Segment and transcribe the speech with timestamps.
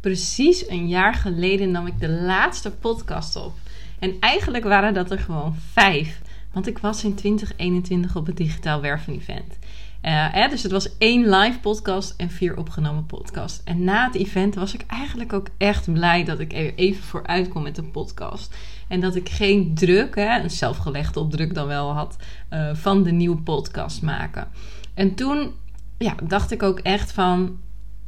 [0.00, 3.52] Precies een jaar geleden nam ik de laatste podcast op.
[3.98, 6.20] En eigenlijk waren dat er gewoon vijf.
[6.52, 9.58] Want ik was in 2021 op het Digitaal Werven Event.
[10.02, 13.60] Uh, dus het was één live podcast en vier opgenomen podcasts.
[13.64, 17.62] En na het event was ik eigenlijk ook echt blij dat ik even vooruit kom
[17.62, 18.56] met een podcast.
[18.88, 22.16] En dat ik geen druk, hè, een zelfgelegde opdruk dan wel had,
[22.50, 24.48] uh, van de nieuwe podcast maken.
[24.94, 25.50] En toen
[25.98, 27.58] ja, dacht ik ook echt van,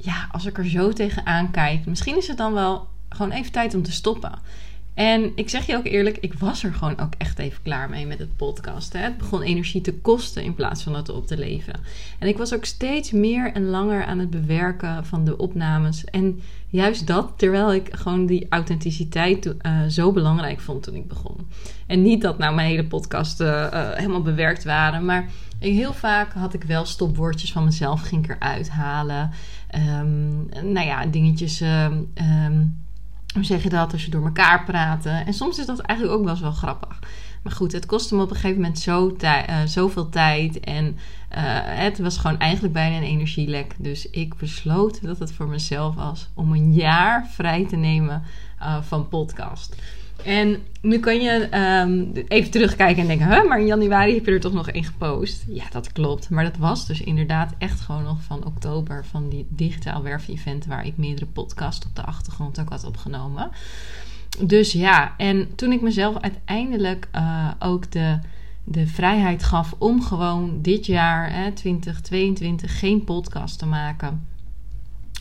[0.02, 3.74] ja, als ik er zo tegenaan kijk, misschien is het dan wel gewoon even tijd
[3.74, 4.38] om te stoppen.
[5.00, 8.06] En ik zeg je ook eerlijk, ik was er gewoon ook echt even klaar mee
[8.06, 8.92] met het podcast.
[8.92, 8.98] Hè?
[8.98, 11.80] Het begon energie te kosten in plaats van het op te leveren.
[12.18, 16.04] En ik was ook steeds meer en langer aan het bewerken van de opnames.
[16.04, 21.36] En juist dat, terwijl ik gewoon die authenticiteit uh, zo belangrijk vond toen ik begon.
[21.86, 25.28] En niet dat nou mijn hele podcast uh, helemaal bewerkt waren, maar
[25.58, 29.30] heel vaak had ik wel stopwoordjes van mezelf, ging ik eruit halen.
[30.00, 31.60] Um, nou ja, dingetjes.
[31.60, 32.08] Um,
[33.34, 35.26] hoe zeg je dat, als je door elkaar praten.
[35.26, 36.98] En soms is dat eigenlijk ook wel eens wel grappig.
[37.42, 40.60] Maar goed, het kostte me op een gegeven moment zo uh, zoveel tijd.
[40.60, 40.94] En uh,
[41.64, 43.74] het was gewoon eigenlijk bijna een energielek.
[43.78, 48.22] Dus ik besloot dat het voor mezelf was om een jaar vrij te nemen
[48.82, 49.76] van podcast.
[50.24, 51.48] En nu kan je
[51.84, 54.84] um, even terugkijken en denken: huh, maar in januari heb je er toch nog één
[54.84, 55.44] gepost?
[55.48, 56.30] Ja, dat klopt.
[56.30, 60.86] Maar dat was dus inderdaad echt gewoon nog van oktober, van die digitaal werf-event, waar
[60.86, 63.50] ik meerdere podcasts op de achtergrond ook had opgenomen.
[64.38, 68.18] Dus ja, en toen ik mezelf uiteindelijk uh, ook de,
[68.64, 74.26] de vrijheid gaf om gewoon dit jaar, hè, 2022, geen podcast te maken.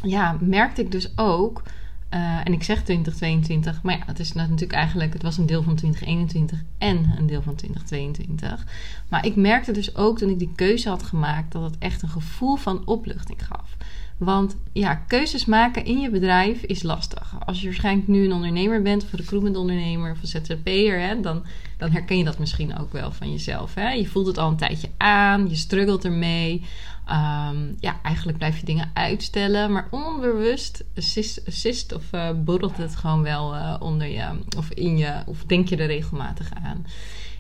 [0.03, 1.64] Ja, merkte ik dus ook
[2.13, 5.63] uh, en ik zeg 2022, maar ja, het is natuurlijk eigenlijk, het was een deel
[5.63, 8.65] van 2021 en een deel van 2022.
[9.09, 12.09] Maar ik merkte dus ook toen ik die keuze had gemaakt dat het echt een
[12.09, 13.77] gevoel van opluchting gaf.
[14.20, 17.36] Want ja, keuzes maken in je bedrijf is lastig.
[17.45, 21.22] Als je waarschijnlijk nu een ondernemer bent, of een recruitment ondernemer of een ZZP'er, hè,
[21.22, 21.44] dan,
[21.78, 23.76] dan herken je dat misschien ook wel van jezelf.
[23.76, 23.89] Hè?
[23.89, 26.64] Je voelt het al een tijdje aan, je struggelt ermee.
[27.10, 30.83] Um, ja, eigenlijk blijf je dingen uitstellen, maar onbewust
[31.45, 34.27] assist, of uh, borrelt het gewoon wel uh, onder je
[34.58, 36.86] of in je, of denk je er regelmatig aan.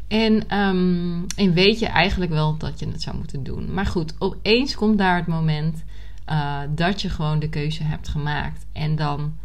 [0.07, 3.73] En, um, en weet je eigenlijk wel dat je het zou moeten doen.
[3.73, 5.83] Maar goed, opeens komt daar het moment
[6.31, 8.65] uh, dat je gewoon de keuze hebt gemaakt.
[8.71, 9.37] En dan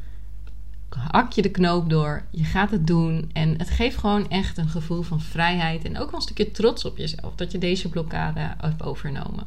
[1.10, 3.30] hak je de knoop door, je gaat het doen.
[3.32, 6.84] En het geeft gewoon echt een gevoel van vrijheid en ook wel een stukje trots
[6.84, 9.46] op jezelf dat je deze blokkade hebt overnomen.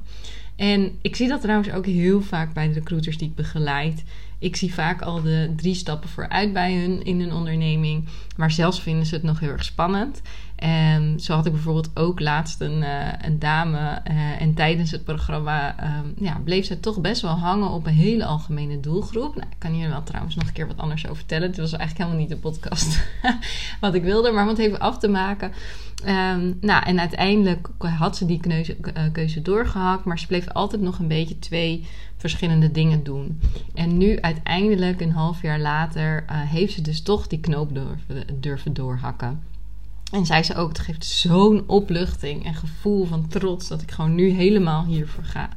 [0.57, 4.03] En ik zie dat trouwens ook heel vaak bij de recruiters die ik begeleid.
[4.39, 8.07] Ik zie vaak al de drie stappen vooruit bij hun in hun onderneming.
[8.35, 10.21] Maar zelfs vinden ze het nog heel erg spannend.
[10.55, 14.01] En zo had ik bijvoorbeeld ook laatst een, uh, een dame.
[14.11, 17.93] Uh, en tijdens het programma uh, ja, bleef zij toch best wel hangen op een
[17.93, 19.35] hele algemene doelgroep.
[19.35, 21.47] Nou, ik kan hier wel trouwens nog een keer wat anders over vertellen.
[21.47, 22.99] Het was eigenlijk helemaal niet de podcast
[23.81, 24.31] wat ik wilde.
[24.31, 25.51] Maar om het even af te maken.
[26.05, 28.77] Um, nou, en uiteindelijk had ze die keuze,
[29.11, 30.05] keuze doorgehakt.
[30.05, 31.85] Maar ze bleef altijd nog een beetje twee
[32.17, 33.41] verschillende dingen doen.
[33.73, 37.79] En nu uiteindelijk, een half jaar later, heeft ze dus toch die knoop
[38.39, 39.41] durven, doorhakken.
[40.11, 44.15] En zei ze ook, het geeft zo'n opluchting en gevoel van trots dat ik gewoon
[44.15, 45.49] nu helemaal hiervoor ga.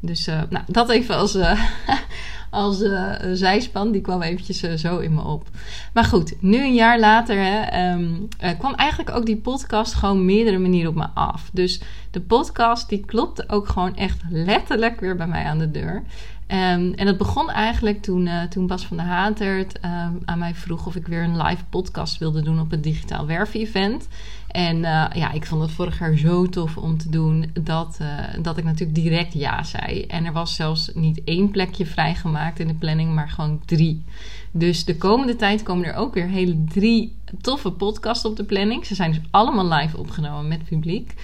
[0.00, 1.32] Dus uh, nou, dat even als,
[2.50, 5.48] als uh, zijspan, die kwam eventjes zo in me op.
[5.92, 8.28] Maar goed, nu een jaar later hè, um,
[8.58, 11.50] kwam eigenlijk ook die podcast gewoon meerdere manieren op me af.
[11.52, 16.02] Dus de podcast die klopte ook gewoon echt letterlijk weer bij mij aan de deur.
[16.50, 20.54] Um, en dat begon eigenlijk toen, uh, toen Bas van der Hatert um, aan mij
[20.54, 24.08] vroeg of ik weer een live podcast wilde doen op het Digitaal Werven Event.
[24.48, 28.42] En uh, ja, ik vond het vorig jaar zo tof om te doen dat, uh,
[28.42, 30.02] dat ik natuurlijk direct ja zei.
[30.02, 34.04] En er was zelfs niet één plekje vrijgemaakt in de planning, maar gewoon drie.
[34.50, 38.86] Dus de komende tijd komen er ook weer hele drie toffe podcasts op de planning.
[38.86, 41.14] Ze zijn dus allemaal live opgenomen met publiek.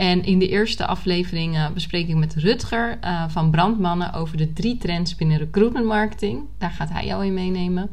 [0.00, 4.52] En in de eerste aflevering uh, bespreek ik met Rutger uh, van Brandmannen over de
[4.52, 6.42] drie trends binnen recruitment marketing.
[6.58, 7.90] Daar gaat hij jou in meenemen.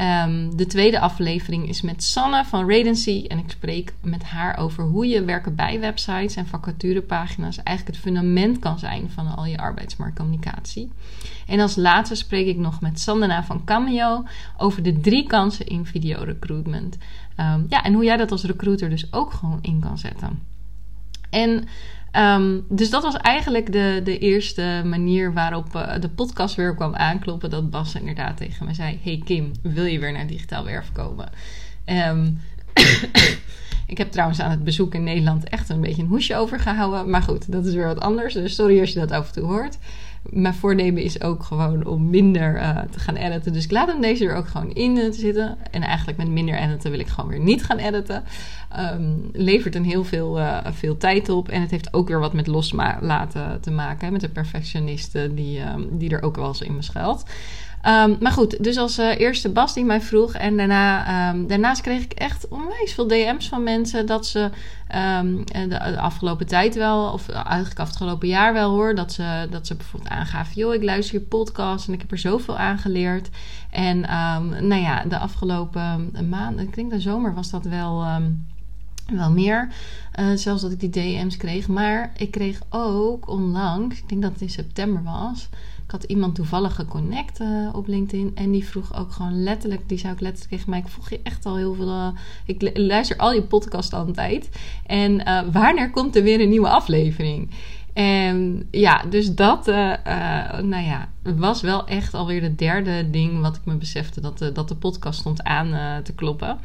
[0.00, 3.24] Um, de tweede aflevering is met Sanne van Radency.
[3.28, 8.06] En ik spreek met haar over hoe je werken bij websites en vacaturepagina's eigenlijk het
[8.06, 10.92] fundament kan zijn van al je arbeidsmarktcommunicatie.
[11.46, 14.24] En als laatste spreek ik nog met Sandena van Cameo
[14.56, 16.96] over de drie kansen in video recruitment.
[17.40, 20.52] Um, ja, en hoe jij dat als recruiter dus ook gewoon in kan zetten.
[21.34, 21.68] En
[22.16, 26.94] um, dus dat was eigenlijk de, de eerste manier waarop uh, de podcast weer kwam
[26.94, 27.50] aankloppen.
[27.50, 31.28] Dat Bas inderdaad tegen me zei: Hey Kim, wil je weer naar Digitaal Werf komen?
[31.86, 32.40] Um,
[33.92, 37.10] ik heb trouwens aan het bezoek in Nederland echt een beetje een hoesje overgehouden.
[37.10, 38.34] Maar goed, dat is weer wat anders.
[38.34, 39.78] Dus sorry als je dat af en toe hoort.
[40.30, 43.52] Mijn voornemen is ook gewoon om minder uh, te gaan editen.
[43.52, 45.56] Dus ik laat hem deze er ook gewoon in uh, zitten.
[45.70, 48.24] En eigenlijk met minder editen wil ik gewoon weer niet gaan editen.
[48.78, 51.48] Um, levert een heel veel, uh, veel tijd op.
[51.48, 54.12] En het heeft ook weer wat met loslaten te maken.
[54.12, 57.24] Met de perfectionisten die, um, die er ook wel eens in me schuilt.
[57.86, 60.34] Um, maar goed, dus als uh, eerste Bas die mij vroeg.
[60.34, 64.50] En daarna, um, daarnaast kreeg ik echt onwijs veel DM's van mensen dat ze
[65.20, 69.66] um, de, de, afgelopen tijd wel, of eigenlijk afgelopen jaar wel hoor, dat ze, dat
[69.66, 73.28] ze bijvoorbeeld aangaven: joh, ik luister je podcast en ik heb er zoveel aan geleerd.
[73.70, 74.00] En
[74.68, 78.04] nou ja, de afgelopen maand, ik denk de zomer was dat wel
[79.12, 79.68] wel meer.
[80.20, 81.68] Uh, zelfs dat ik die DM's kreeg.
[81.68, 85.48] Maar ik kreeg ook onlangs, ik denk dat het in september was.
[85.84, 88.32] Ik had iemand toevallig geconnect uh, op LinkedIn.
[88.34, 90.78] En die vroeg ook gewoon letterlijk, die zou ik letterlijk tegen mij.
[90.78, 91.88] Ik volg je echt al heel veel.
[91.88, 92.08] Uh,
[92.46, 94.48] ik luister al je podcast al een tijd.
[94.86, 97.50] En wanneer komt er weer een nieuwe aflevering?
[97.94, 99.74] En ja, dus dat, uh,
[100.06, 104.38] uh, nou ja, was wel echt alweer de derde ding wat ik me besefte dat
[104.38, 106.58] de, dat de podcast stond aan uh, te kloppen.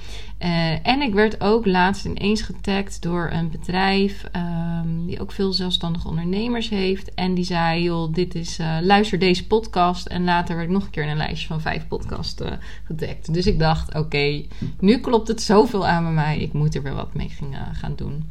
[0.84, 6.08] en ik werd ook laatst ineens getagd door een bedrijf um, die ook veel zelfstandige
[6.08, 7.14] ondernemers heeft.
[7.14, 10.06] En die zei, joh, dit is, luister deze podcast.
[10.06, 12.44] En later werd ik nog een keer in een lijstje van vijf podcasts
[12.84, 13.34] getagd.
[13.34, 14.44] Dus ik dacht, oké,
[14.80, 16.40] nu klopt het zoveel aan bij mij.
[16.40, 17.31] Ik moet er weer wat mee
[17.74, 18.24] gaan doen.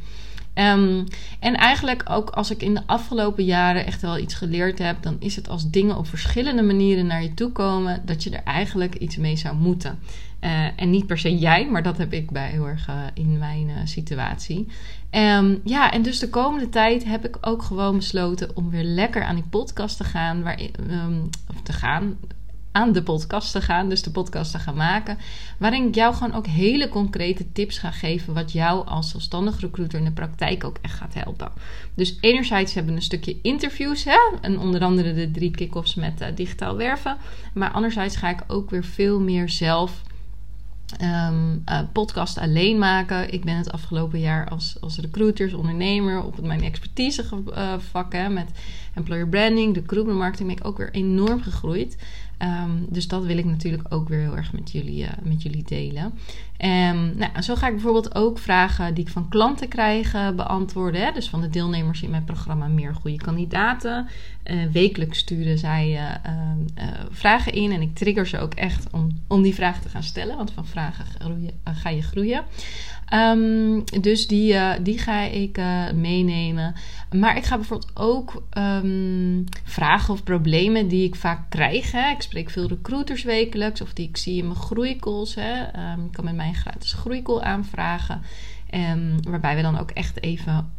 [0.59, 1.05] Um,
[1.41, 5.17] en eigenlijk ook als ik in de afgelopen jaren echt wel iets geleerd heb, dan
[5.19, 8.95] is het als dingen op verschillende manieren naar je toe komen, dat je er eigenlijk
[8.95, 9.99] iets mee zou moeten.
[10.41, 13.39] Uh, en niet per se jij, maar dat heb ik bij heel erg uh, in
[13.39, 14.67] mijn uh, situatie.
[15.11, 19.23] Um, ja, en dus de komende tijd heb ik ook gewoon besloten om weer lekker
[19.23, 20.43] aan die podcast te gaan.
[20.43, 20.61] Waar,
[20.91, 22.17] um, of te gaan,
[22.73, 25.19] aan de podcast te gaan, dus de podcast te gaan maken,
[25.59, 29.99] waarin ik jou gewoon ook hele concrete tips ga geven wat jou als zelfstandig recruiter
[29.99, 31.53] in de praktijk ook echt gaat helpen.
[31.95, 36.21] Dus enerzijds hebben we een stukje interviews, hè, en onder andere de drie kick-offs met
[36.21, 37.17] uh, digitaal werven,
[37.55, 40.07] maar anderzijds ga ik ook weer veel meer zelf
[41.03, 43.33] Um, podcast alleen maken.
[43.33, 48.51] Ik ben het afgelopen jaar als, als recruiter, ondernemer op mijn expertisevak uh, met
[48.99, 51.97] employer branding, de recruitment marketing, ben ook weer enorm gegroeid.
[52.43, 55.63] Um, dus dat wil ik natuurlijk ook weer heel erg met jullie, uh, met jullie
[55.63, 56.05] delen.
[56.05, 61.01] Um, nou, zo ga ik bijvoorbeeld ook vragen die ik van klanten krijg uh, beantwoorden.
[61.01, 61.13] Hè?
[61.13, 64.07] Dus van de deelnemers in mijn programma Meer Goede Kandidaten.
[64.45, 69.43] Uh, wekelijks sturen zij ehm, vragen in en ik trigger ze ook echt om, om
[69.43, 70.37] die vragen te gaan stellen.
[70.37, 72.45] Want van vragen groeien, ga je groeien.
[74.01, 75.61] Dus die, die ga ik
[75.95, 76.75] meenemen.
[77.17, 78.43] Maar ik ga bijvoorbeeld ook
[78.89, 81.93] um, vragen of problemen die ik vaak krijg.
[81.93, 82.11] Hè.
[82.11, 85.35] Ik spreek veel recruiters wekelijks of die ik zie in mijn groeicalls.
[85.35, 85.53] Hè.
[85.61, 88.23] Je kan met mij een gratis groeicall aanvragen.
[88.71, 90.73] En waarbij we dan ook echt even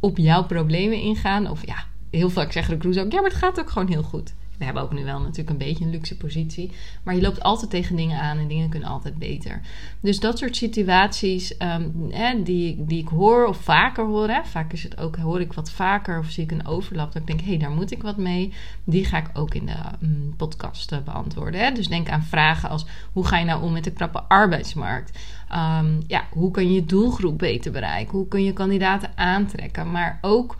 [0.00, 1.50] op jouw problemen ingaan.
[1.50, 3.12] Of ja, heel vaak zeggen recruiters ook...
[3.12, 5.66] ja, maar het gaat ook gewoon heel goed we hebben ook nu wel natuurlijk een
[5.66, 6.72] beetje een luxe positie.
[7.02, 9.60] Maar je loopt altijd tegen dingen aan en dingen kunnen altijd beter.
[10.00, 14.28] Dus dat soort situaties um, hè, die, die ik hoor of vaker hoor.
[14.28, 17.12] Hè, vaak is het ook, hoor ik wat vaker of zie ik een overlap.
[17.12, 18.52] Dat ik denk, hé, hey, daar moet ik wat mee.
[18.84, 21.60] Die ga ik ook in de um, podcast uh, beantwoorden.
[21.60, 21.72] Hè.
[21.72, 25.18] Dus denk aan vragen als, hoe ga je nou om met de krappe arbeidsmarkt?
[25.52, 28.18] Um, ja, hoe je je doelgroep beter bereiken?
[28.18, 29.90] Hoe kun je kandidaten aantrekken?
[29.90, 30.56] Maar ook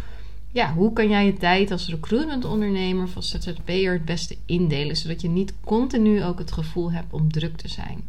[0.53, 5.21] ja, hoe kan jij je tijd als recruitmentondernemer of als ZZP'er het beste indelen, zodat
[5.21, 8.03] je niet continu ook het gevoel hebt om druk te zijn.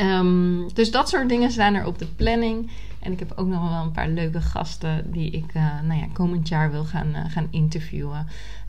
[0.00, 2.70] Um, dus dat soort dingen staan er op de planning.
[3.00, 6.06] En ik heb ook nog wel een paar leuke gasten die ik uh, nou ja,
[6.12, 8.26] komend jaar wil gaan, uh, gaan interviewen.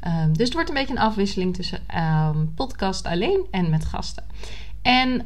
[0.07, 4.23] Um, dus het wordt een beetje een afwisseling tussen um, podcast alleen en met gasten.
[4.81, 5.25] En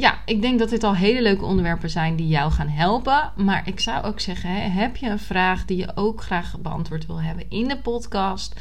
[0.00, 3.32] ja, ik denk dat dit al hele leuke onderwerpen zijn die jou gaan helpen.
[3.36, 7.20] Maar ik zou ook zeggen, heb je een vraag die je ook graag beantwoord wil
[7.20, 8.60] hebben in de podcast?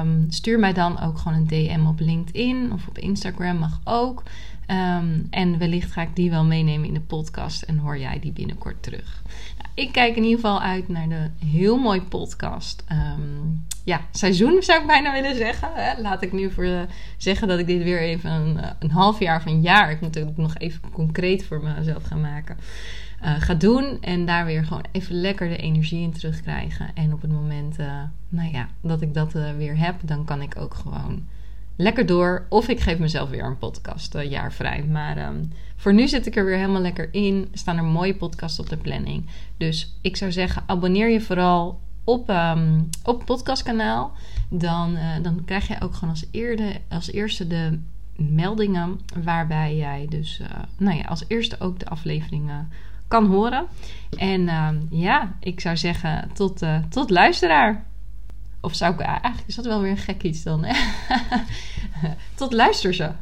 [0.00, 4.22] Um, stuur mij dan ook gewoon een DM op LinkedIn of op Instagram mag ook.
[4.66, 8.32] Um, en wellicht ga ik die wel meenemen in de podcast en hoor jij die
[8.32, 9.22] binnenkort terug.
[9.58, 12.84] Nou, ik kijk in ieder geval uit naar de heel mooi podcast.
[12.92, 15.68] Um, ja, seizoen zou ik bijna willen zeggen.
[15.74, 16.00] Hè?
[16.00, 16.80] Laat ik nu voor uh,
[17.16, 20.14] zeggen dat ik dit weer even een, uh, een half jaar van jaar, ik moet
[20.14, 22.56] het nog even concreet voor mezelf gaan maken,
[23.24, 23.98] uh, ga doen.
[24.00, 26.90] En daar weer gewoon even lekker de energie in terugkrijgen.
[26.94, 27.76] En op het moment,
[28.28, 31.22] nou ja, dat ik dat weer heb, dan kan ik ook gewoon
[31.76, 32.46] lekker door.
[32.48, 34.84] Of ik geef mezelf weer een podcast uh, jaar vrij.
[34.84, 37.48] Maar um, voor nu zit ik er weer helemaal lekker in.
[37.52, 39.26] Staan er mooie podcasts op de planning.
[39.56, 44.12] Dus ik zou zeggen, abonneer je vooral op, um, op het podcastkanaal.
[44.48, 47.78] Dan, uh, dan krijg je ook gewoon als, eerde, als eerste de
[48.16, 49.00] meldingen.
[49.24, 52.68] Waarbij jij dus uh, nou ja, als eerste ook de afleveringen
[53.08, 53.66] kan horen.
[54.18, 57.84] En uh, ja, ik zou zeggen tot, tot luisteraar.
[58.64, 59.00] Of zou ik...
[59.00, 60.74] Eigenlijk is dat wel weer een gek iets dan, hè?
[62.34, 63.12] Tot luister ze.